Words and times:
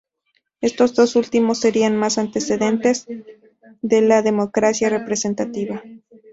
Estos 0.61 0.95
dos 0.95 1.15
últimos 1.15 1.59
serían 1.59 1.95
más 1.95 2.17
antecedentes 2.17 3.05
de 3.83 4.01
la 4.01 4.23
democracia 4.23 4.89
representativa. 4.89 5.83